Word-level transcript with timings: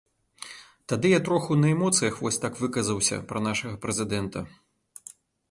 Тады 0.93 1.11
я 1.11 1.19
троху 1.27 1.57
на 1.63 1.67
эмоцыях 1.75 2.15
вось 2.23 2.41
так 2.47 2.57
выказаўся 2.63 3.21
пра 3.33 3.45
нашага 3.51 3.81
прэзідэнта. 3.87 4.39